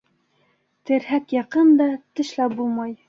[0.91, 1.91] Терһәк яҡын да-
[2.21, 2.97] тешләп булмай.